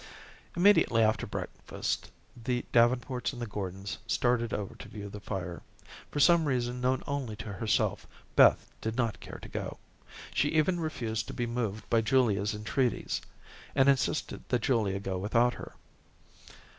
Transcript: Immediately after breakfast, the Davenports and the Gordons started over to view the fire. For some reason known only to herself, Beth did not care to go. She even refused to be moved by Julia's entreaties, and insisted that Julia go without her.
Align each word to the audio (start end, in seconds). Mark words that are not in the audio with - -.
Immediately 0.55 1.03
after 1.03 1.27
breakfast, 1.27 2.09
the 2.35 2.65
Davenports 2.71 3.33
and 3.33 3.39
the 3.39 3.45
Gordons 3.45 3.99
started 4.07 4.51
over 4.51 4.73
to 4.73 4.87
view 4.89 5.09
the 5.11 5.19
fire. 5.19 5.61
For 6.09 6.19
some 6.19 6.45
reason 6.45 6.81
known 6.81 7.03
only 7.05 7.35
to 7.35 7.53
herself, 7.53 8.07
Beth 8.35 8.67
did 8.81 8.95
not 8.95 9.19
care 9.19 9.37
to 9.39 9.47
go. 9.47 9.77
She 10.33 10.49
even 10.53 10.79
refused 10.79 11.27
to 11.27 11.35
be 11.35 11.45
moved 11.45 11.87
by 11.87 12.01
Julia's 12.01 12.55
entreaties, 12.55 13.21
and 13.75 13.87
insisted 13.87 14.41
that 14.49 14.63
Julia 14.63 14.99
go 14.99 15.19
without 15.19 15.53
her. 15.53 15.75